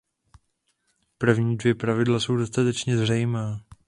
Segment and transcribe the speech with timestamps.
[1.17, 3.61] První dvě pravidla jsou dostatečně zřejmá.